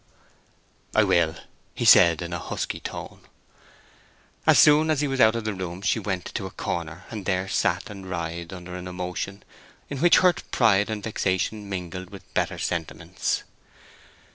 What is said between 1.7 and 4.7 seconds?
he said, in a husky tone. As